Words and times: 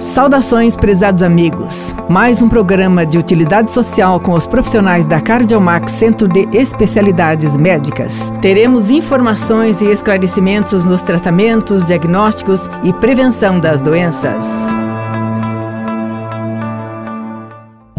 Saudações, 0.00 0.78
prezados 0.78 1.22
amigos. 1.22 1.94
Mais 2.08 2.40
um 2.40 2.48
programa 2.48 3.04
de 3.04 3.18
utilidade 3.18 3.70
social 3.70 4.18
com 4.18 4.32
os 4.32 4.46
profissionais 4.46 5.06
da 5.06 5.20
Cardiomax 5.20 5.92
Centro 5.92 6.26
de 6.26 6.48
Especialidades 6.56 7.54
Médicas. 7.54 8.32
Teremos 8.40 8.88
informações 8.88 9.82
e 9.82 9.84
esclarecimentos 9.84 10.86
nos 10.86 11.02
tratamentos, 11.02 11.84
diagnósticos 11.84 12.66
e 12.82 12.94
prevenção 12.94 13.60
das 13.60 13.82
doenças. 13.82 14.70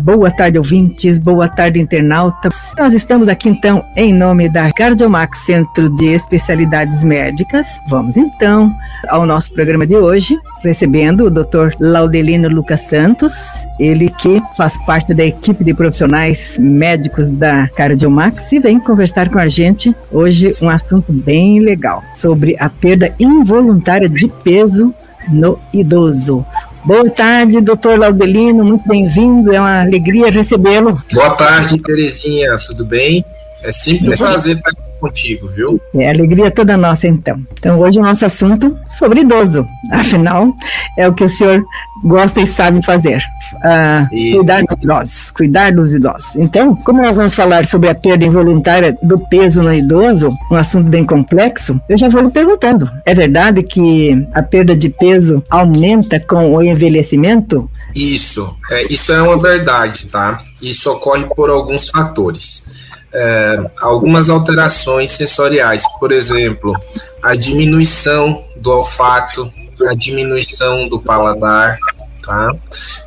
Boa 0.02 0.32
tarde, 0.32 0.58
ouvintes. 0.58 1.20
Boa 1.20 1.48
tarde, 1.48 1.80
internautas. 1.80 2.74
Nós 2.76 2.92
estamos 2.96 3.28
aqui, 3.28 3.48
então, 3.48 3.86
em 3.96 4.12
nome 4.12 4.50
da 4.50 4.72
Cardiomax 4.72 5.46
Centro 5.46 5.94
de 5.94 6.08
Especialidades 6.08 7.04
Médicas. 7.04 7.68
Vamos, 7.88 8.18
então, 8.18 8.74
ao 9.10 9.28
nosso 9.28 9.54
programa 9.54 9.86
de 9.86 9.96
hoje, 9.96 10.36
recebendo 10.64 11.26
o 11.26 11.30
Dr. 11.30 11.76
Laudelino 11.80 12.50
Lucas 12.50 12.82
Santos, 12.82 13.34
ele 13.80 14.09
que 14.09 14.42
faz 14.58 14.76
parte 14.88 15.14
da 15.14 15.23
equipe 15.23 15.64
de 15.64 15.72
profissionais 15.72 16.58
médicos 16.58 17.30
da 17.30 17.68
Cardiomax 17.68 18.52
e 18.54 18.59
vem 18.59 18.80
conversar 18.80 19.30
com 19.30 19.38
a 19.38 19.48
gente 19.48 19.95
hoje 20.12 20.52
um 20.64 20.70
assunto 20.70 21.14
bem 21.14 21.59
legal 21.59 22.04
sobre 22.16 22.56
a 22.59 22.70
perda 22.70 23.14
involuntária 23.20 24.09
de 24.09 24.28
peso 24.44 24.92
no 25.30 25.59
idoso. 25.72 26.44
Boa 26.84 27.09
tarde, 27.12 27.62
doutor 27.62 27.99
Laudelino, 27.99 28.63
muito 28.63 28.88
bem-vindo, 28.88 29.53
é 29.53 29.59
uma 29.59 29.81
alegria 29.81 30.31
recebê-lo. 30.31 31.02
Boa 31.13 31.31
tarde, 31.35 31.77
Terezinha, 31.77 32.58
tudo 32.66 32.84
bem? 32.84 33.23
É 33.62 33.72
sempre 33.72 34.09
um 34.09 34.17
prazer 34.17 34.58
estar 34.58 34.72
contigo, 35.02 35.48
viu? 35.50 35.82
É 35.96 36.10
alegria 36.10 36.52
toda 36.52 36.78
nossa, 36.78 37.08
então. 37.08 37.40
Então, 37.54 37.80
hoje 37.80 38.00
o 38.00 38.04
nosso 38.04 38.26
assunto 38.26 38.78
sobre 38.86 39.22
idoso. 39.22 39.66
Afinal, 39.92 40.55
é 40.98 41.08
o 41.08 41.14
que 41.14 41.23
o 41.23 41.30
senhor 41.30 41.66
gosta 42.04 42.42
e 42.42 42.48
sabe 42.48 42.84
fazer. 42.86 43.22
Uh, 43.56 44.36
cuidar 44.38 44.64
dos 44.64 44.84
idosos, 44.84 45.31
cuidar 45.31 45.72
dos 45.72 45.94
idosos. 45.94 46.36
Então, 46.36 46.75
como 46.75 47.02
nós 47.02 47.17
vamos 47.17 47.36
falar 47.36 47.66
sobre 47.66 47.90
a 47.90 47.95
perda 47.95 48.23
involuntária 48.23 48.98
do 49.02 49.20
peso 49.20 49.62
no 49.62 49.73
idoso, 49.73 50.34
um 50.50 50.56
assunto 50.56 50.88
bem 50.88 51.06
complexo, 51.06 51.80
eu 51.90 51.97
já 51.97 52.08
vou 52.08 52.22
lhe 52.22 52.31
perguntando: 52.31 52.90
é 53.06 53.14
verdade 53.14 53.64
que 53.64 54.28
a 54.34 54.44
perda 54.44 54.75
de 54.75 54.90
peso 54.90 55.44
aumenta 55.50 56.20
com 56.20 56.56
o 56.56 56.62
envelhecimento? 56.62 57.70
Isso, 57.94 58.56
é, 58.70 58.94
isso 58.94 59.12
é 59.12 59.22
uma 59.22 59.38
verdade, 59.38 60.06
tá? 60.06 60.42
Isso 60.62 60.90
ocorre 60.92 61.25
por 61.36 61.50
alguns 61.50 61.90
fatores. 61.90 62.90
É, 63.14 63.72
algumas 63.81 64.30
alterações 64.30 65.12
sensoriais, 65.12 65.84
por 66.00 66.12
exemplo, 66.12 66.73
a 67.22 67.36
diminuição 67.36 68.42
do 68.56 68.72
olfato, 68.72 69.52
a 69.90 69.94
diminuição 69.94 70.88
do 70.88 71.00
paladar, 71.00 71.78
tá? 72.23 72.56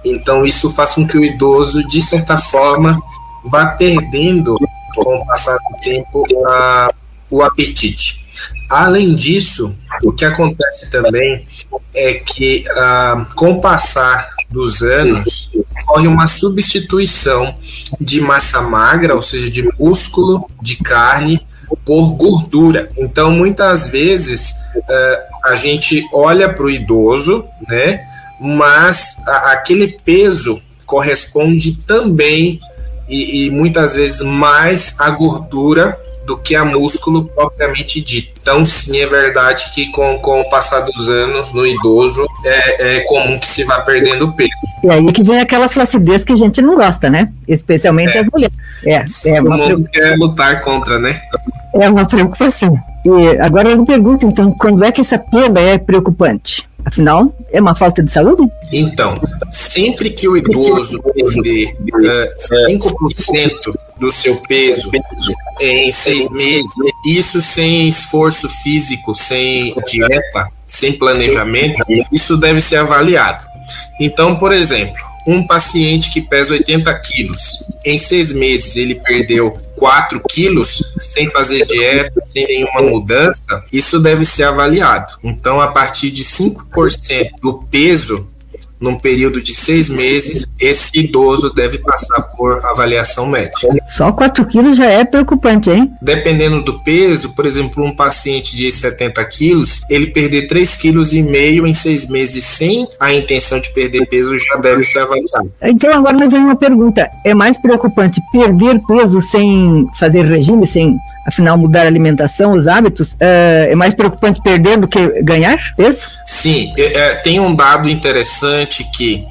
Então 0.05 0.44
isso 0.44 0.69
faz 0.74 0.94
com 0.94 1.06
que 1.06 1.16
o 1.16 1.24
idoso, 1.24 1.86
de 1.86 2.02
certa 2.02 2.36
forma, 2.36 3.00
vá 3.44 3.66
perdendo 3.66 4.58
com 4.94 5.16
o 5.16 5.27
passar 5.27 5.56
do 5.56 5.78
tempo 5.80 6.24
a, 6.46 6.91
o 7.30 7.42
apetite. 7.42 8.24
Além 8.70 9.14
disso, 9.14 9.74
o 10.02 10.12
que 10.12 10.24
acontece 10.24 10.91
também 10.91 11.46
é 11.94 12.14
que 12.14 12.64
ah, 12.77 13.27
com 13.36 13.52
o 13.52 13.61
passar 13.61 14.33
dos 14.55 14.83
anos 14.83 15.50
ocorre 15.83 16.06
uma 16.06 16.28
substituição 16.28 17.55
de 18.00 18.20
massa 18.20 18.62
magra, 18.62 19.14
ou 19.14 19.20
seja, 19.20 19.50
de 19.50 19.69
músculo, 19.78 20.46
de 20.62 20.77
carne, 20.77 21.44
por 21.84 22.12
gordura. 22.12 22.88
Então, 22.96 23.33
muitas 23.33 23.88
vezes, 23.88 24.52
uh, 24.77 25.50
a 25.50 25.56
gente 25.56 26.06
olha 26.12 26.48
para 26.48 26.64
o 26.64 26.70
idoso, 26.70 27.44
né? 27.69 28.05
Mas 28.41 29.22
a, 29.27 29.52
aquele 29.52 29.98
peso 30.05 30.62
corresponde 30.86 31.84
também 31.84 32.58
e, 33.08 33.46
e 33.46 33.50
muitas 33.50 33.94
vezes 33.94 34.22
mais 34.22 35.01
à 35.01 35.11
gordura 35.11 35.98
do 36.27 36.36
que 36.36 36.55
a 36.55 36.64
músculo 36.64 37.24
propriamente 37.27 38.01
dito. 38.01 38.35
Então, 38.40 38.64
sim, 38.67 39.01
é 39.01 39.07
verdade 39.07 39.73
que 39.74 39.90
com, 39.90 40.18
com 40.18 40.40
o 40.40 40.51
passar 40.51 40.80
dos 40.80 41.08
anos, 41.08 41.52
no 41.52 41.67
idoso, 41.67 42.27
é, 42.45 42.98
é 42.98 43.01
comum 43.01 43.39
que 43.39 43.48
se 43.48 43.64
vá 43.64 43.80
perdendo 43.80 44.33
peso. 44.33 44.51
E 44.83 44.90
aí 44.90 45.13
que 45.13 45.23
vem 45.23 45.40
aquela 45.40 45.68
flacidez 45.68 46.24
que 46.24 46.33
a 46.33 46.36
gente 46.36 46.61
não 46.61 46.74
gosta, 46.74 47.08
né? 47.08 47.33
Especialmente 47.48 48.17
é. 48.17 48.20
as 48.20 48.29
mulheres. 48.29 48.57
É, 49.27 49.36
é 49.36 49.40
uma 49.40 49.57
mundo 49.57 49.90
quer 49.90 50.17
lutar 50.18 50.61
contra, 50.61 50.98
né? 50.98 51.20
É 51.74 51.89
uma 51.89 52.07
preocupação. 52.07 52.79
E 53.05 53.39
agora 53.40 53.70
eu 53.70 53.84
pergunto, 53.84 54.27
então, 54.27 54.52
quando 54.52 54.84
é 54.84 54.92
que 54.92 55.01
essa 55.01 55.18
perda 55.18 55.61
é 55.61 55.77
preocupante? 55.79 56.67
Afinal, 56.84 57.34
é 57.51 57.61
uma 57.61 57.74
falta 57.74 58.02
de 58.02 58.13
saúde? 58.13 58.42
Então, 58.70 59.14
sempre 59.51 60.11
que 60.11 60.29
o 60.29 60.36
idoso 60.36 61.02
perder 61.02 61.73
uh, 61.73 62.68
5% 62.68 63.74
do 63.98 64.13
seu 64.13 64.36
peso 64.36 64.90
em 65.60 65.92
seis 65.92 66.30
meses, 66.30 66.72
isso 67.06 67.40
sem 67.40 67.88
esforço 67.88 68.48
físico, 68.48 69.14
sem 69.14 69.74
dieta, 69.86 70.48
sem 70.66 70.92
planejamento, 70.92 71.82
isso 72.12 72.36
deve 72.36 72.60
ser 72.60 72.76
avaliado. 72.76 73.44
Então, 74.00 74.36
por 74.36 74.52
exemplo, 74.52 75.00
um 75.26 75.46
paciente 75.46 76.10
que 76.10 76.20
pesa 76.20 76.54
80 76.54 76.94
quilos, 77.00 77.40
em 77.84 77.98
seis 77.98 78.32
meses 78.32 78.76
ele 78.76 78.94
perdeu 78.96 79.56
4 79.76 80.20
quilos 80.28 80.82
sem 81.00 81.28
fazer 81.28 81.66
dieta, 81.66 82.20
sem 82.24 82.46
nenhuma 82.46 82.82
mudança, 82.82 83.64
isso 83.72 83.98
deve 84.00 84.24
ser 84.24 84.44
avaliado. 84.44 85.14
Então, 85.22 85.60
a 85.60 85.68
partir 85.68 86.10
de 86.10 86.24
5% 86.24 87.30
do 87.40 87.62
peso 87.70 88.26
num 88.84 88.98
período 88.98 89.40
de 89.40 89.55
seis 89.55 89.89
meses, 89.89 90.52
esse 90.61 90.90
idoso 90.95 91.50
deve 91.50 91.78
passar 91.78 92.20
por 92.36 92.64
avaliação 92.64 93.27
médica. 93.27 93.68
Só 93.89 94.12
4 94.12 94.45
quilos 94.45 94.77
já 94.77 94.84
é 94.84 95.05
preocupante, 95.05 95.70
hein? 95.70 95.90
Dependendo 96.02 96.62
do 96.62 96.83
peso, 96.83 97.34
por 97.34 97.46
exemplo, 97.46 97.83
um 97.83 97.96
paciente 97.96 98.55
de 98.55 98.70
70 98.70 99.24
quilos, 99.24 99.80
ele 99.89 100.08
perder 100.08 100.46
3,5 100.46 100.80
quilos 100.80 101.12
e 101.14 101.22
meio 101.22 101.67
em 101.67 101.72
seis 101.72 102.06
meses 102.06 102.45
sem 102.45 102.86
a 103.00 103.12
intenção 103.14 103.58
de 103.58 103.72
perder 103.72 104.06
peso 104.06 104.36
já 104.36 104.56
deve 104.56 104.84
ser 104.84 104.98
avaliado. 104.98 105.51
Então 105.62 105.90
agora 105.90 106.16
me 106.16 106.28
vem 106.28 106.40
uma 106.40 106.56
pergunta: 106.56 107.08
é 107.24 107.33
mais 107.33 107.56
preocupante 107.56 108.20
perder 108.30 108.78
peso 108.86 109.20
sem 109.20 109.86
fazer 109.98 110.27
regime, 110.27 110.66
sem 110.66 110.98
afinal 111.27 111.57
mudar 111.57 111.83
a 111.83 111.86
alimentação, 111.86 112.52
os 112.52 112.67
hábitos, 112.67 113.17
é, 113.18 113.68
é 113.70 113.74
mais 113.74 113.95
preocupante 113.95 114.42
perder 114.42 114.79
do 114.79 114.89
que 114.89 115.23
ganhar 115.23 115.58
peso? 115.77 116.07
Sim, 116.27 116.73
é, 116.77 116.98
é 116.98 117.14
tem 117.17 117.40
um 117.40 117.55
dado 117.55 117.89
interessante 117.89 118.85
que 118.95 119.24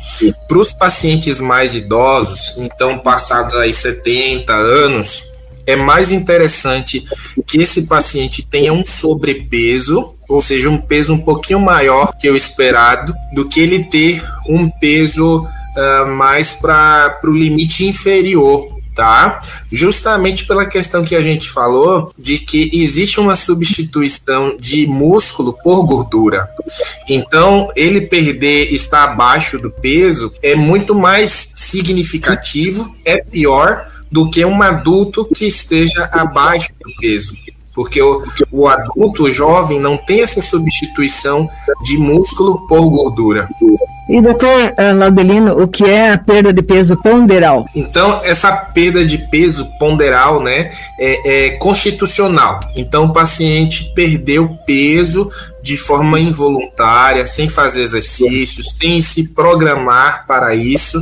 para 0.47 0.57
os 0.57 0.73
pacientes 0.73 1.39
mais 1.39 1.75
idosos, 1.75 2.55
então 2.57 2.97
passados 2.99 3.55
aí 3.55 3.73
70 3.73 4.53
anos, 4.53 5.23
é 5.65 5.75
mais 5.75 6.11
interessante 6.11 7.03
que 7.47 7.61
esse 7.61 7.83
paciente 7.83 8.45
tenha 8.45 8.73
um 8.73 8.83
sobrepeso, 8.83 10.13
ou 10.27 10.41
seja, 10.41 10.69
um 10.69 10.77
peso 10.77 11.13
um 11.13 11.19
pouquinho 11.19 11.59
maior 11.59 12.13
que 12.19 12.29
o 12.29 12.35
esperado, 12.35 13.13
do 13.33 13.47
que 13.47 13.61
ele 13.61 13.85
ter 13.85 14.21
um 14.49 14.69
peso 14.69 15.45
uh, 15.45 16.09
mais 16.11 16.53
para 16.53 17.17
o 17.23 17.31
limite 17.31 17.85
inferior 17.85 18.72
tá? 18.93 19.41
Justamente 19.71 20.45
pela 20.45 20.65
questão 20.65 21.03
que 21.03 21.15
a 21.15 21.21
gente 21.21 21.49
falou 21.49 22.13
de 22.17 22.39
que 22.39 22.69
existe 22.73 23.19
uma 23.19 23.35
substituição 23.35 24.55
de 24.59 24.87
músculo 24.87 25.57
por 25.63 25.85
gordura. 25.85 26.47
Então, 27.09 27.69
ele 27.75 28.01
perder, 28.01 28.73
estar 28.73 29.03
abaixo 29.03 29.57
do 29.57 29.71
peso 29.71 30.33
é 30.41 30.55
muito 30.55 30.95
mais 30.95 31.53
significativo, 31.55 32.91
é 33.05 33.17
pior 33.23 33.87
do 34.11 34.29
que 34.29 34.45
um 34.45 34.61
adulto 34.61 35.25
que 35.25 35.45
esteja 35.45 36.07
abaixo 36.11 36.69
do 36.79 36.91
peso 36.99 37.35
porque 37.73 38.01
o, 38.01 38.23
o 38.51 38.67
adulto 38.67 39.23
o 39.23 39.31
jovem 39.31 39.79
não 39.79 39.97
tem 39.97 40.21
essa 40.21 40.41
substituição 40.41 41.49
de 41.83 41.97
músculo 41.97 42.67
por 42.67 42.89
gordura. 42.89 43.47
E 44.09 44.21
doutor 44.21 44.73
eh, 44.77 44.93
Laudelino, 44.93 45.63
o 45.63 45.67
que 45.67 45.85
é 45.85 46.11
a 46.11 46.17
perda 46.17 46.51
de 46.51 46.61
peso 46.61 46.97
ponderal? 46.97 47.65
Então, 47.73 48.19
essa 48.23 48.51
perda 48.51 49.05
de 49.05 49.17
peso 49.17 49.65
ponderal, 49.79 50.41
né, 50.41 50.71
é, 50.99 51.47
é 51.47 51.51
constitucional. 51.51 52.59
Então, 52.75 53.05
o 53.05 53.13
paciente 53.13 53.93
perdeu 53.95 54.49
peso 54.65 55.29
de 55.61 55.77
forma 55.77 56.19
involuntária, 56.19 57.25
sem 57.25 57.47
fazer 57.47 57.83
exercícios, 57.83 58.75
sem 58.75 59.01
se 59.01 59.29
programar 59.29 60.27
para 60.27 60.53
isso, 60.53 60.99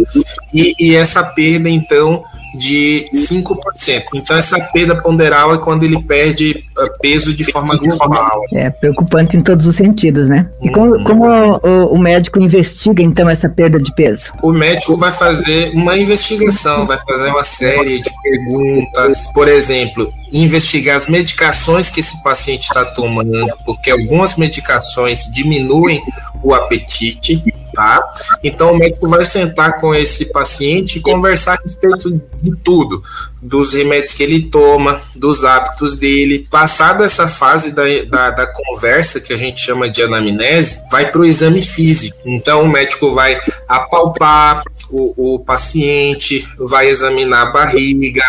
e, 0.53 0.75
e 0.79 0.95
essa 0.95 1.23
perda, 1.23 1.67
então, 1.67 2.23
de 2.53 3.05
5%. 3.13 4.03
Então, 4.15 4.35
essa 4.35 4.59
perda 4.73 4.95
ponderal 5.01 5.53
é 5.53 5.57
quando 5.57 5.83
ele 5.83 6.01
perde 6.01 6.63
uh, 6.77 6.99
peso 6.99 7.33
de 7.33 7.49
forma 7.51 7.75
global. 7.75 8.41
É 8.53 8.69
preocupante 8.69 9.37
em 9.37 9.41
todos 9.41 9.67
os 9.67 9.75
sentidos, 9.75 10.27
né? 10.27 10.49
E 10.61 10.69
como, 10.69 10.95
uhum. 10.95 11.03
como 11.03 11.25
o, 11.25 11.93
o, 11.93 11.97
médico 11.97 12.39
investiga, 12.39 13.01
então, 13.01 13.29
essa 13.29 13.47
perda 13.47 13.79
de 13.79 13.93
peso? 13.95 14.31
O 14.41 14.51
médico 14.51 14.97
vai 14.97 15.11
fazer 15.11 15.71
uma 15.73 15.97
investigação, 15.97 16.85
vai 16.85 16.99
fazer 16.99 17.29
uma 17.29 17.43
série 17.43 18.01
de 18.01 18.09
perguntas. 18.21 19.31
Por 19.33 19.47
exemplo, 19.47 20.11
investigar 20.31 20.95
as 20.95 21.07
medicações 21.07 21.89
que 21.89 21.99
esse 21.99 22.21
paciente 22.23 22.63
está 22.63 22.83
tomando, 22.85 23.45
porque 23.65 23.91
algumas 23.91 24.35
medicações 24.35 25.29
diminuem 25.31 26.01
o 26.43 26.53
apetite 26.53 27.43
tá? 27.73 28.01
Então 28.43 28.71
o 28.71 28.77
médico 28.77 29.07
vai 29.07 29.25
sentar 29.25 29.79
com 29.79 29.93
esse 29.93 30.25
paciente 30.25 30.97
e 30.97 31.01
conversar 31.01 31.53
a 31.53 31.61
respeito 31.61 32.11
de 32.11 32.55
tudo, 32.63 33.03
dos 33.41 33.73
remédios 33.73 34.13
que 34.13 34.23
ele 34.23 34.43
toma, 34.49 34.99
dos 35.15 35.43
hábitos 35.43 35.95
dele. 35.95 36.45
Passado 36.49 37.03
essa 37.03 37.27
fase 37.27 37.71
da, 37.71 37.83
da, 38.09 38.31
da 38.31 38.47
conversa, 38.47 39.19
que 39.19 39.33
a 39.33 39.37
gente 39.37 39.59
chama 39.59 39.89
de 39.89 40.03
anamnese, 40.03 40.81
vai 40.91 41.11
para 41.11 41.21
o 41.21 41.25
exame 41.25 41.61
físico. 41.61 42.17
Então 42.25 42.63
o 42.63 42.69
médico 42.69 43.13
vai 43.13 43.39
apalpar, 43.67 44.63
o, 44.91 45.35
o, 45.35 45.39
paciente, 45.39 46.45
vai 46.59 46.89
examinar 46.89 47.43
a 47.43 47.51
barriga, 47.51 48.23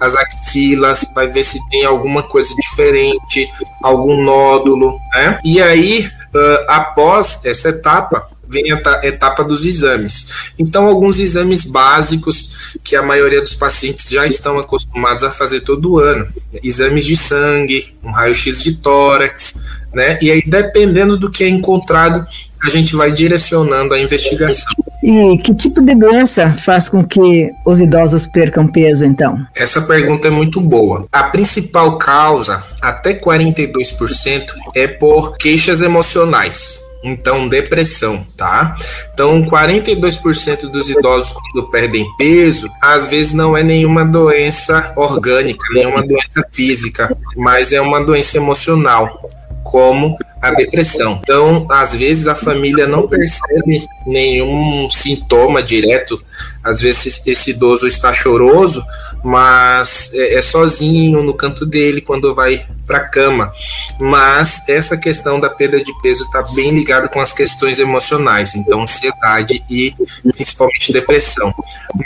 as 0.00 0.14
axilas, 0.16 1.04
vai 1.14 1.26
ver 1.26 1.44
se 1.44 1.58
tem 1.68 1.84
alguma 1.84 2.22
coisa 2.22 2.54
diferente, 2.54 3.48
algum 3.82 4.22
nódulo, 4.22 4.96
né? 5.12 5.38
E 5.44 5.60
aí, 5.60 6.06
uh, 6.06 6.64
após 6.68 7.44
essa 7.44 7.70
etapa, 7.70 8.28
vem 8.54 8.72
a 8.72 9.06
etapa 9.06 9.42
dos 9.42 9.64
exames. 9.64 10.52
Então, 10.56 10.86
alguns 10.86 11.18
exames 11.18 11.64
básicos 11.64 12.76
que 12.84 12.94
a 12.94 13.02
maioria 13.02 13.40
dos 13.40 13.54
pacientes 13.54 14.08
já 14.08 14.24
estão 14.26 14.58
acostumados 14.58 15.24
a 15.24 15.32
fazer 15.32 15.62
todo 15.62 15.98
ano: 15.98 16.26
exames 16.62 17.04
de 17.04 17.16
sangue, 17.16 17.94
um 18.02 18.12
raio-x 18.12 18.62
de 18.62 18.76
tórax, 18.76 19.60
né? 19.92 20.16
E 20.22 20.30
aí, 20.30 20.42
dependendo 20.46 21.18
do 21.18 21.30
que 21.30 21.42
é 21.42 21.48
encontrado, 21.48 22.24
a 22.62 22.70
gente 22.70 22.94
vai 22.94 23.12
direcionando 23.12 23.92
a 23.92 23.98
investigação. 23.98 24.72
E 25.02 25.36
que 25.38 25.54
tipo 25.54 25.82
de 25.82 25.94
doença 25.94 26.52
faz 26.64 26.88
com 26.88 27.04
que 27.04 27.50
os 27.66 27.78
idosos 27.78 28.26
percam 28.26 28.66
peso, 28.66 29.04
então? 29.04 29.46
Essa 29.54 29.82
pergunta 29.82 30.28
é 30.28 30.30
muito 30.30 30.60
boa. 30.60 31.06
A 31.12 31.24
principal 31.24 31.98
causa, 31.98 32.62
até 32.80 33.12
42%, 33.12 34.46
é 34.74 34.86
por 34.86 35.36
queixas 35.36 35.82
emocionais. 35.82 36.83
Então, 37.04 37.46
depressão, 37.46 38.26
tá? 38.34 38.76
Então, 39.12 39.44
42% 39.44 40.70
dos 40.70 40.88
idosos, 40.88 41.32
quando 41.32 41.70
perdem 41.70 42.06
peso, 42.16 42.70
às 42.80 43.06
vezes 43.06 43.34
não 43.34 43.54
é 43.54 43.62
nenhuma 43.62 44.06
doença 44.06 44.92
orgânica, 44.96 45.62
nenhuma 45.74 46.02
doença 46.02 46.42
física, 46.50 47.14
mas 47.36 47.74
é 47.74 47.80
uma 47.80 48.02
doença 48.02 48.38
emocional 48.38 49.20
como 49.64 50.16
a 50.40 50.50
depressão. 50.50 51.18
Então, 51.22 51.66
às 51.70 51.94
vezes 51.94 52.28
a 52.28 52.34
família 52.34 52.86
não 52.86 53.08
percebe 53.08 53.88
nenhum 54.06 54.88
sintoma 54.90 55.62
direto. 55.62 56.22
Às 56.62 56.80
vezes 56.80 57.26
esse 57.26 57.50
idoso 57.50 57.86
está 57.86 58.12
choroso, 58.12 58.84
mas 59.24 60.12
é, 60.12 60.34
é 60.34 60.42
sozinho 60.42 61.22
no 61.22 61.32
canto 61.32 61.64
dele 61.64 62.02
quando 62.02 62.34
vai 62.34 62.66
para 62.86 62.98
a 62.98 63.08
cama. 63.08 63.50
Mas 63.98 64.68
essa 64.68 64.96
questão 64.98 65.40
da 65.40 65.48
perda 65.48 65.82
de 65.82 65.92
peso 66.02 66.22
está 66.24 66.42
bem 66.54 66.70
ligada 66.70 67.08
com 67.08 67.20
as 67.20 67.32
questões 67.32 67.80
emocionais, 67.80 68.54
então 68.54 68.82
ansiedade 68.82 69.64
e 69.70 69.94
principalmente 70.30 70.92
depressão. 70.92 71.52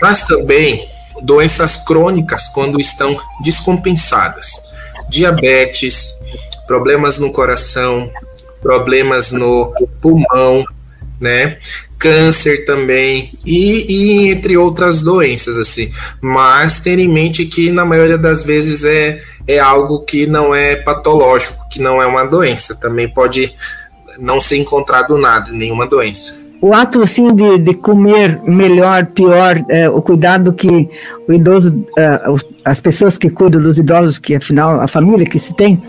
Mas 0.01 0.27
também 0.27 0.87
doenças 1.23 1.77
crônicas 1.85 2.49
quando 2.49 2.81
estão 2.81 3.17
descompensadas. 3.43 4.47
Diabetes, 5.09 6.13
problemas 6.69 7.19
no 7.19 7.33
coração, 7.33 8.11
problemas 8.61 9.33
no 9.33 9.73
pulmão, 10.01 10.65
né? 11.19 11.57
Câncer 11.99 12.65
também 12.65 13.33
e, 13.45 13.87
e, 13.89 14.31
entre 14.31 14.57
outras 14.57 15.03
doenças 15.03 15.57
assim. 15.57 15.91
Mas 16.21 16.79
ter 16.79 17.01
em 17.01 17.09
mente 17.09 17.47
que 17.47 17.71
na 17.71 17.85
maioria 17.85 18.19
das 18.19 18.45
vezes 18.45 18.85
é, 18.85 19.21
é 19.49 19.59
algo 19.59 20.05
que 20.05 20.27
não 20.27 20.55
é 20.55 20.77
patológico, 20.77 21.69
que 21.69 21.81
não 21.81 22.01
é 22.01 22.07
uma 22.07 22.25
doença. 22.25 22.79
Também 22.79 23.09
pode 23.09 23.53
não 24.21 24.41
ser 24.41 24.59
encontrado 24.59 25.19
nada, 25.19 25.51
nenhuma 25.51 25.87
doença 25.87 26.49
o 26.61 26.75
ato 26.75 27.03
assim 27.03 27.29
de, 27.29 27.59
de 27.59 27.75
comer 27.75 28.41
melhor, 28.43 29.07
pior, 29.07 29.65
é, 29.69 29.89
o 29.89 30.03
cuidado 30.03 30.53
que 30.53 30.89
o 31.29 31.33
idoso, 31.33 31.85
é, 31.97 32.21
as 32.65 32.81
pessoas 32.81 33.17
que 33.17 33.31
cuidam 33.31 33.63
dos 33.63 33.79
idosos, 33.79 34.19
que 34.19 34.35
afinal 34.35 34.81
a 34.81 34.89
família 34.89 35.25
que 35.25 35.39
se 35.39 35.55
tem, 35.55 35.81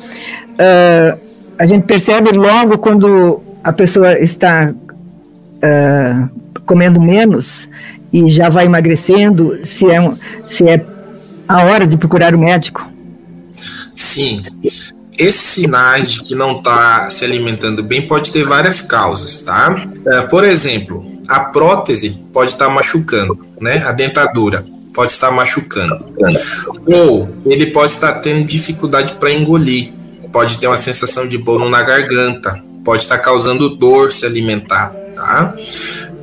uh, 0.60 1.20
a 1.58 1.66
gente 1.66 1.84
percebe 1.84 2.32
logo 2.32 2.78
quando 2.78 3.42
a 3.64 3.74
pessoa 3.74 4.20
está 4.20 4.74
uh, 4.74 6.62
comendo 6.66 7.02
menos 7.02 7.70
e 8.12 8.30
já 8.30 8.50
vai 8.50 8.66
emagrecendo, 8.66 9.60
se 9.64 9.90
é, 9.90 10.12
se 10.46 10.68
é 10.68 10.84
a 11.48 11.64
hora 11.66 11.88
de 11.88 11.98
procurar 11.98 12.34
o 12.36 12.40
médico. 12.40 12.88
Sim. 13.94 14.42
Esses 15.18 15.42
sinais 15.42 16.10
de 16.12 16.24
que 16.24 16.34
não 16.34 16.58
está 16.58 17.10
se 17.10 17.26
alimentando 17.26 17.84
bem 17.84 18.08
pode 18.08 18.32
ter 18.32 18.44
várias 18.44 18.82
causas, 18.82 19.42
tá? 19.42 19.76
Uh, 19.76 20.28
por 20.30 20.44
exemplo, 20.44 21.06
a 21.28 21.42
prótese 21.42 22.12
pode 22.32 22.52
estar 22.52 22.68
tá 22.68 22.72
machucando, 22.72 23.38
né? 23.60 23.84
A 23.86 23.92
dentadura 23.92 24.66
pode 24.94 25.12
estar 25.12 25.32
machucando. 25.32 26.06
Ou 26.86 27.30
ele 27.46 27.68
pode 27.68 27.92
estar 27.92 28.14
tendo 28.14 28.46
dificuldade 28.46 29.14
para 29.16 29.32
engolir 29.32 29.92
pode 30.32 30.58
ter 30.58 30.68
uma 30.68 30.78
sensação 30.78 31.28
de 31.28 31.38
bolo 31.38 31.70
na 31.70 31.82
garganta, 31.82 32.62
pode 32.84 33.04
estar 33.04 33.18
causando 33.20 33.76
dor 33.76 34.12
se 34.12 34.26
alimentar, 34.26 34.90
tá? 35.16 35.54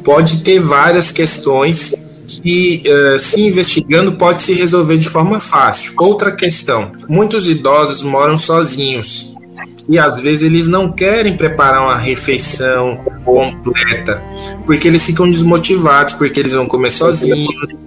Pode 0.05 0.43
ter 0.43 0.61
várias 0.61 1.11
questões 1.11 2.07
que, 2.27 2.83
uh, 2.87 3.19
se 3.19 3.41
investigando, 3.41 4.13
pode 4.13 4.43
se 4.43 4.53
resolver 4.53 4.99
de 4.99 5.09
forma 5.09 5.41
fácil. 5.41 5.93
Outra 5.99 6.31
questão: 6.33 6.93
muitos 7.09 7.49
idosos 7.49 8.03
moram 8.03 8.37
sozinhos 8.37 9.35
e 9.89 9.99
às 9.99 10.21
vezes 10.21 10.43
eles 10.43 10.67
não 10.67 10.91
querem 10.91 11.37
preparar 11.37 11.83
uma 11.83 11.97
refeição 11.97 12.99
completa 13.25 14.23
porque 14.65 14.89
eles 14.89 15.05
ficam 15.05 15.31
desmotivados, 15.31 16.15
porque 16.15 16.41
eles 16.41 16.53
vão 16.53 16.67
comer 16.67 16.91
sozinhos 16.91 17.86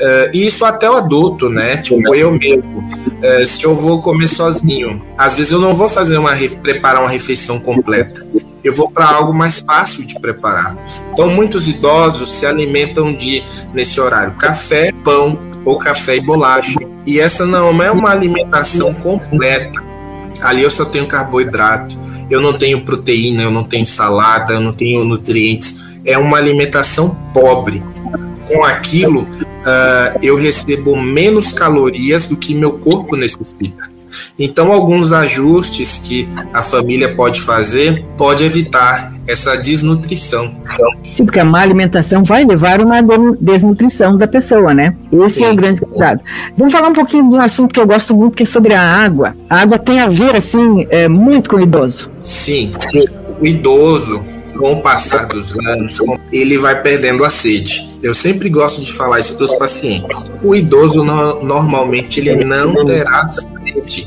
Uh, 0.00 0.30
isso 0.32 0.64
até 0.64 0.90
o 0.90 0.94
adulto, 0.94 1.50
né? 1.50 1.76
Tipo, 1.76 2.14
eu 2.14 2.32
mesmo. 2.32 2.78
Uh, 2.78 3.44
se 3.44 3.62
eu 3.62 3.74
vou 3.74 4.00
comer 4.00 4.28
sozinho, 4.28 5.02
às 5.16 5.36
vezes 5.36 5.52
eu 5.52 5.60
não 5.60 5.74
vou 5.74 5.90
fazer 5.90 6.16
uma 6.16 6.34
preparar 6.62 7.02
uma 7.02 7.10
refeição 7.10 7.60
completa. 7.60 8.26
Eu 8.64 8.72
vou 8.72 8.90
para 8.90 9.06
algo 9.06 9.34
mais 9.34 9.60
fácil 9.60 10.06
de 10.06 10.18
preparar. 10.18 10.74
Então, 11.12 11.28
muitos 11.28 11.68
idosos 11.68 12.30
se 12.30 12.46
alimentam 12.46 13.14
de 13.14 13.42
nesse 13.74 14.00
horário 14.00 14.32
café, 14.32 14.90
pão 15.04 15.38
ou 15.66 15.78
café 15.78 16.16
e 16.16 16.20
bolacha. 16.20 16.78
E 17.04 17.20
essa 17.20 17.44
não 17.44 17.82
é 17.82 17.90
uma 17.90 18.10
alimentação 18.10 18.94
completa. 18.94 19.82
Ali 20.40 20.62
eu 20.62 20.70
só 20.70 20.86
tenho 20.86 21.06
carboidrato, 21.06 21.98
eu 22.30 22.40
não 22.40 22.56
tenho 22.56 22.82
proteína, 22.82 23.42
eu 23.42 23.50
não 23.50 23.64
tenho 23.64 23.86
salada, 23.86 24.54
eu 24.54 24.60
não 24.60 24.72
tenho 24.72 25.04
nutrientes. 25.04 25.84
É 26.04 26.16
uma 26.16 26.38
alimentação 26.38 27.14
pobre 27.34 27.82
com 28.46 28.64
aquilo 28.64 29.28
uh, 29.60 30.18
eu 30.22 30.36
recebo 30.36 30.96
menos 30.96 31.52
calorias 31.52 32.26
do 32.26 32.36
que 32.36 32.54
meu 32.54 32.72
corpo 32.78 33.16
necessita. 33.16 33.90
Então, 34.38 34.72
alguns 34.72 35.12
ajustes 35.12 35.98
que 35.98 36.28
a 36.52 36.62
família 36.62 37.14
pode 37.14 37.40
fazer 37.40 38.04
pode 38.16 38.44
evitar 38.44 39.14
essa 39.26 39.56
desnutrição. 39.56 40.56
Sim, 41.04 41.24
porque 41.24 41.38
a 41.38 41.44
má 41.44 41.60
alimentação 41.60 42.24
vai 42.24 42.44
levar 42.44 42.80
a 42.80 42.84
uma 42.84 43.00
desnutrição 43.40 44.16
da 44.16 44.26
pessoa, 44.26 44.74
né? 44.74 44.96
Esse 45.12 45.38
sim, 45.38 45.44
é 45.44 45.52
o 45.52 45.54
grande 45.54 45.80
cuidado. 45.80 46.20
Vamos 46.56 46.72
falar 46.72 46.88
um 46.88 46.92
pouquinho 46.92 47.28
de 47.30 47.36
um 47.36 47.40
assunto 47.40 47.72
que 47.72 47.78
eu 47.80 47.86
gosto 47.86 48.14
muito, 48.14 48.36
que 48.36 48.42
é 48.42 48.46
sobre 48.46 48.74
a 48.74 48.82
água. 48.82 49.36
A 49.48 49.60
água 49.60 49.78
tem 49.78 50.00
a 50.00 50.08
ver, 50.08 50.34
assim, 50.34 50.86
é, 50.90 51.06
muito 51.06 51.48
com 51.48 51.56
o 51.56 51.60
idoso. 51.60 52.10
Sim, 52.20 52.66
o 53.40 53.46
idoso, 53.46 54.20
com 54.60 54.74
o 54.74 54.82
passar 54.82 55.26
dos 55.26 55.58
anos, 55.58 55.98
ele 56.30 56.58
vai 56.58 56.80
perdendo 56.82 57.24
a 57.24 57.30
sede. 57.30 57.88
Eu 58.02 58.14
sempre 58.14 58.50
gosto 58.50 58.82
de 58.82 58.92
falar 58.92 59.18
isso 59.18 59.34
para 59.34 59.44
os 59.44 59.54
pacientes. 59.54 60.30
O 60.42 60.54
idoso 60.54 61.02
no, 61.02 61.42
normalmente 61.42 62.20
ele 62.20 62.44
não 62.44 62.84
terá 62.84 63.30
sede. 63.32 64.06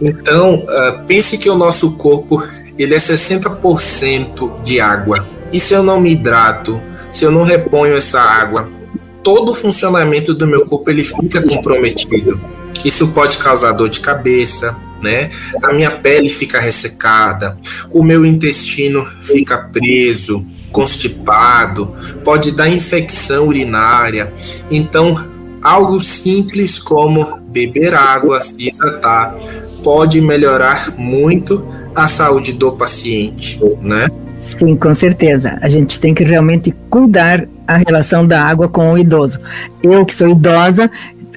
Então, 0.00 0.64
uh, 0.64 1.06
pense 1.06 1.38
que 1.38 1.48
o 1.48 1.54
nosso 1.54 1.92
corpo 1.92 2.42
ele 2.76 2.94
é 2.94 2.98
60% 2.98 4.62
de 4.62 4.80
água. 4.80 5.24
E 5.52 5.60
se 5.60 5.72
eu 5.72 5.82
não 5.82 6.00
me 6.00 6.12
hidrato, 6.12 6.80
se 7.12 7.24
eu 7.24 7.30
não 7.30 7.44
reponho 7.44 7.96
essa 7.96 8.20
água, 8.20 8.68
todo 9.22 9.52
o 9.52 9.54
funcionamento 9.54 10.34
do 10.34 10.46
meu 10.46 10.66
corpo 10.66 10.90
ele 10.90 11.04
fica 11.04 11.42
comprometido. 11.42 12.40
Isso 12.84 13.08
pode 13.08 13.38
causar 13.38 13.72
dor 13.72 13.88
de 13.88 14.00
cabeça, 14.00 14.76
né? 15.02 15.30
A 15.62 15.72
minha 15.72 15.90
pele 15.90 16.28
fica 16.28 16.60
ressecada, 16.60 17.56
o 17.90 18.02
meu 18.02 18.24
intestino 18.24 19.04
fica 19.22 19.58
preso, 19.58 20.44
constipado, 20.70 21.94
pode 22.24 22.52
dar 22.52 22.68
infecção 22.68 23.46
urinária. 23.46 24.32
Então, 24.70 25.28
algo 25.62 26.00
simples 26.00 26.78
como 26.78 27.38
beber 27.48 27.94
água, 27.94 28.42
se 28.42 28.68
hidratar, 28.68 29.36
pode 29.82 30.20
melhorar 30.20 30.94
muito 30.96 31.66
a 31.94 32.06
saúde 32.06 32.52
do 32.52 32.72
paciente, 32.72 33.60
né? 33.80 34.08
Sim, 34.36 34.74
com 34.76 34.94
certeza. 34.94 35.58
A 35.60 35.68
gente 35.68 36.00
tem 36.00 36.14
que 36.14 36.24
realmente 36.24 36.74
cuidar 36.88 37.46
a 37.66 37.76
relação 37.76 38.26
da 38.26 38.42
água 38.42 38.68
com 38.68 38.92
o 38.92 38.98
idoso. 38.98 39.38
Eu 39.82 40.04
que 40.06 40.14
sou 40.14 40.28
idosa, 40.30 40.90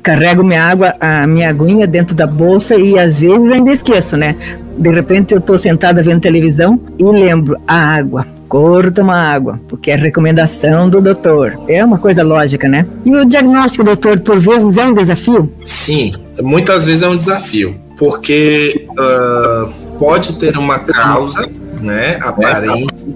carrego 0.04 0.44
minha 0.44 0.62
água, 0.62 0.94
a 1.00 1.26
minha 1.26 1.50
aguinha 1.50 1.88
dentro 1.88 2.14
da 2.14 2.28
bolsa 2.28 2.76
e 2.76 3.00
às 3.00 3.22
vezes 3.22 3.52
ainda 3.52 3.72
esqueço, 3.72 4.18
né? 4.18 4.36
De 4.78 4.90
repente 4.90 5.34
eu 5.34 5.40
estou 5.40 5.58
sentada 5.58 6.04
vendo 6.04 6.20
televisão 6.20 6.80
e 7.00 7.04
lembro 7.04 7.58
a 7.66 7.96
água 7.96 8.28
corro 8.54 8.92
tomar 8.92 9.34
água, 9.34 9.60
porque 9.68 9.90
é 9.90 9.96
recomendação 9.96 10.88
do 10.88 11.02
doutor. 11.02 11.60
É 11.68 11.84
uma 11.84 11.98
coisa 11.98 12.22
lógica, 12.22 12.70
né? 12.70 12.86
E 13.04 13.10
o 13.10 13.26
diagnóstico, 13.26 13.84
doutor, 13.84 14.20
por 14.20 14.40
vezes 14.40 14.78
é 14.78 14.86
um 14.86 14.94
desafio? 14.94 15.52
Sim, 15.66 16.12
muitas 16.40 16.86
vezes 16.86 17.02
é 17.02 17.08
um 17.08 17.18
desafio, 17.18 17.76
porque 17.98 18.86
uh, 18.92 19.98
pode 19.98 20.34
ter 20.34 20.56
uma 20.56 20.78
causa 20.78 21.50
né, 21.82 22.20
aparente. 22.22 23.08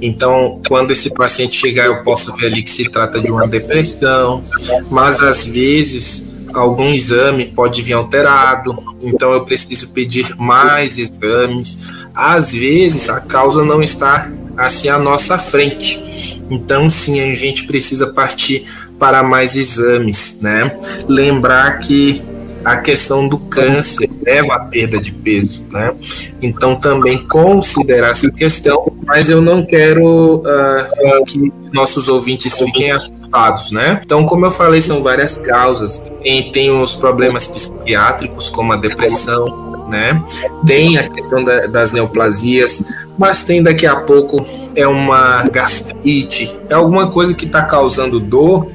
Então, 0.00 0.60
quando 0.68 0.92
esse 0.92 1.12
paciente 1.12 1.56
chegar, 1.56 1.86
eu 1.86 2.04
posso 2.04 2.32
ver 2.36 2.46
ali 2.46 2.62
que 2.62 2.70
se 2.70 2.88
trata 2.88 3.20
de 3.20 3.32
uma 3.32 3.48
depressão, 3.48 4.44
mas 4.92 5.20
às 5.20 5.44
vezes 5.44 6.33
algum 6.60 6.88
exame 6.88 7.46
pode 7.46 7.82
vir 7.82 7.94
alterado, 7.94 8.76
então 9.02 9.32
eu 9.32 9.44
preciso 9.44 9.92
pedir 9.92 10.34
mais 10.36 10.98
exames. 10.98 11.86
Às 12.14 12.52
vezes 12.52 13.08
a 13.10 13.20
causa 13.20 13.64
não 13.64 13.82
está 13.82 14.30
assim 14.56 14.88
à 14.88 14.98
nossa 14.98 15.36
frente. 15.36 16.40
Então, 16.50 16.88
sim, 16.88 17.20
a 17.20 17.34
gente 17.34 17.66
precisa 17.66 18.06
partir 18.06 18.64
para 18.98 19.22
mais 19.22 19.56
exames, 19.56 20.38
né? 20.40 20.78
Lembrar 21.08 21.80
que 21.80 22.22
a 22.64 22.78
questão 22.78 23.28
do 23.28 23.38
câncer 23.38 24.08
leva 24.22 24.54
à 24.54 24.60
perda 24.60 24.98
de 24.98 25.12
peso, 25.12 25.62
né? 25.70 25.92
Então 26.40 26.76
também 26.76 27.26
considerar 27.28 28.10
essa 28.10 28.30
questão, 28.30 28.90
mas 29.04 29.28
eu 29.28 29.42
não 29.42 29.66
quero 29.66 30.36
uh, 30.36 31.24
que 31.26 31.52
nossos 31.74 32.08
ouvintes 32.08 32.56
fiquem 32.56 32.92
assustados, 32.92 33.72
né? 33.72 34.00
Então, 34.04 34.24
como 34.24 34.46
eu 34.46 34.50
falei, 34.50 34.80
são 34.80 35.02
várias 35.02 35.36
causas. 35.36 36.10
Tem, 36.22 36.50
tem 36.52 36.70
os 36.70 36.94
problemas 36.94 37.48
psiquiátricos, 37.48 38.48
como 38.48 38.72
a 38.72 38.76
depressão, 38.76 39.88
né? 39.90 40.22
Tem 40.64 40.96
a 40.96 41.08
questão 41.08 41.42
da, 41.42 41.66
das 41.66 41.92
neoplasias, 41.92 42.84
mas 43.18 43.44
tem 43.44 43.60
daqui 43.60 43.86
a 43.86 43.96
pouco 43.96 44.46
é 44.76 44.86
uma 44.86 45.42
gastrite, 45.48 46.54
é 46.68 46.74
alguma 46.74 47.10
coisa 47.10 47.34
que 47.34 47.44
está 47.44 47.62
causando 47.62 48.20
dor 48.20 48.68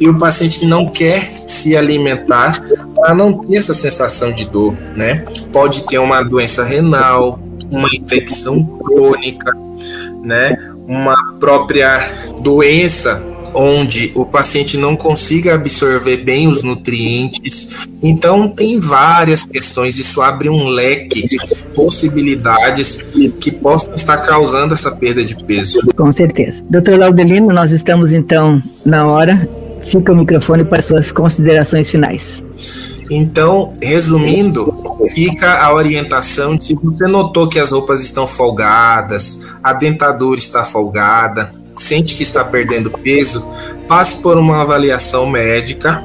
e 0.00 0.08
o 0.08 0.18
paciente 0.18 0.64
não 0.66 0.86
quer 0.86 1.24
se 1.46 1.76
alimentar 1.76 2.60
para 2.94 3.14
não 3.14 3.38
ter 3.38 3.56
essa 3.56 3.74
sensação 3.74 4.32
de 4.32 4.46
dor, 4.46 4.74
né? 4.94 5.24
Pode 5.52 5.86
ter 5.86 5.98
uma 5.98 6.22
doença 6.22 6.64
renal, 6.64 7.38
uma 7.70 7.88
infecção 7.94 8.64
crônica, 8.64 9.52
né? 10.22 10.56
Uma 10.86 11.16
própria 11.38 11.98
doença 12.42 13.22
onde 13.56 14.12
o 14.14 14.26
paciente 14.26 14.76
não 14.76 14.94
consiga 14.94 15.54
absorver 15.54 16.18
bem 16.18 16.46
os 16.46 16.62
nutrientes. 16.62 17.88
Então, 18.02 18.50
tem 18.50 18.78
várias 18.78 19.46
questões, 19.46 19.98
isso 19.98 20.20
abre 20.20 20.50
um 20.50 20.68
leque 20.68 21.22
de 21.22 21.38
possibilidades 21.74 23.02
que 23.40 23.50
possam 23.50 23.94
estar 23.94 24.18
causando 24.18 24.74
essa 24.74 24.90
perda 24.90 25.24
de 25.24 25.34
peso. 25.44 25.80
Com 25.96 26.12
certeza. 26.12 26.62
Doutor 26.68 26.98
Laudelino, 26.98 27.48
nós 27.52 27.72
estamos 27.72 28.12
então 28.12 28.62
na 28.84 29.06
hora. 29.06 29.48
Fica 29.86 30.12
o 30.12 30.16
microfone 30.16 30.64
para 30.64 30.82
suas 30.82 31.10
considerações 31.10 31.90
finais. 31.90 32.44
Então, 33.10 33.72
resumindo, 33.80 34.74
fica 35.14 35.62
a 35.62 35.72
orientação 35.72 36.60
se 36.60 36.74
você 36.74 37.06
notou 37.06 37.48
que 37.48 37.58
as 37.58 37.70
roupas 37.70 38.02
estão 38.02 38.26
folgadas, 38.26 39.40
a 39.62 39.72
dentadura 39.72 40.38
está 40.38 40.64
folgada, 40.64 41.52
sente 41.74 42.16
que 42.16 42.22
está 42.22 42.44
perdendo 42.44 42.90
peso, 42.90 43.46
passe 43.86 44.20
por 44.20 44.36
uma 44.36 44.62
avaliação 44.62 45.26
médica, 45.28 46.02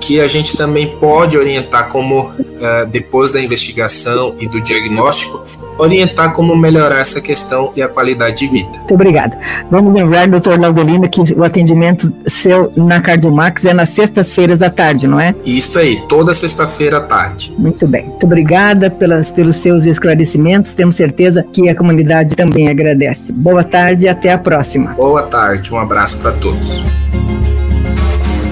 Que 0.00 0.20
a 0.20 0.26
gente 0.26 0.56
também 0.56 0.96
pode 0.98 1.36
orientar 1.36 1.88
como, 1.88 2.26
uh, 2.26 2.86
depois 2.90 3.32
da 3.32 3.40
investigação 3.40 4.34
e 4.38 4.46
do 4.48 4.60
diagnóstico, 4.60 5.42
orientar 5.78 6.32
como 6.32 6.56
melhorar 6.56 7.00
essa 7.00 7.20
questão 7.20 7.72
e 7.76 7.82
a 7.82 7.88
qualidade 7.88 8.38
de 8.38 8.48
vida. 8.48 8.68
Muito 8.78 8.94
obrigada. 8.94 9.38
Vamos 9.70 9.94
lembrar, 9.94 10.28
doutor 10.28 10.58
Laudelino, 10.58 11.08
que 11.08 11.20
o 11.34 11.44
atendimento 11.44 12.12
seu 12.26 12.72
na 12.76 13.00
Cardiomax 13.00 13.64
é 13.64 13.72
nas 13.72 13.90
sextas-feiras 13.90 14.60
à 14.60 14.68
tarde, 14.68 15.06
não 15.06 15.20
é? 15.20 15.34
Isso 15.44 15.78
aí, 15.78 16.02
toda 16.08 16.34
sexta-feira 16.34 16.98
à 16.98 17.00
tarde. 17.00 17.54
Muito 17.56 17.86
bem. 17.86 18.06
Muito 18.06 18.26
obrigada 18.26 18.90
pelas, 18.90 19.30
pelos 19.30 19.56
seus 19.56 19.86
esclarecimentos. 19.86 20.74
Temos 20.74 20.96
certeza 20.96 21.44
que 21.52 21.68
a 21.68 21.74
comunidade 21.74 22.34
também 22.34 22.68
agradece. 22.68 23.32
Boa 23.32 23.62
tarde 23.62 24.06
e 24.06 24.08
até 24.08 24.32
a 24.32 24.38
próxima. 24.38 24.92
Boa 24.92 25.22
tarde, 25.22 25.72
um 25.72 25.78
abraço 25.78 26.18
para 26.18 26.32
todos. 26.32 26.82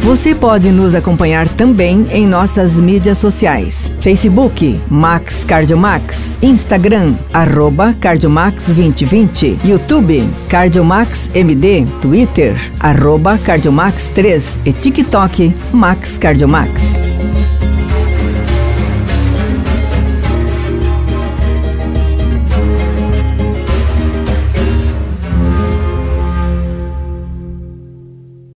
Você 0.06 0.36
pode 0.36 0.70
nos 0.70 0.94
acompanhar 0.94 1.48
também 1.48 2.06
em 2.12 2.28
nossas 2.28 2.80
mídias 2.80 3.18
sociais: 3.18 3.90
Facebook 4.00 4.80
Max 4.88 5.44
Cardiomax, 5.44 6.38
Instagram 6.40 7.16
arroba 7.34 7.92
Cardiomax 7.92 8.66
2020, 8.66 9.58
YouTube 9.64 10.22
Cardiomax 10.48 11.28
MD, 11.34 11.84
Twitter 12.00 12.54
arroba 12.78 13.36
Cardiomax 13.36 14.08
3 14.10 14.60
e 14.64 14.72
TikTok 14.72 15.52
Max 15.72 16.16
Cardiomax. 16.18 16.94